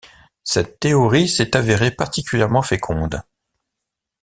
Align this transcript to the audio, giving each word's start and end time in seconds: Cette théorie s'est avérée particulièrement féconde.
Cette 0.43 0.79
théorie 0.79 1.29
s'est 1.29 1.55
avérée 1.55 1.91
particulièrement 1.91 2.63
féconde. 2.63 3.21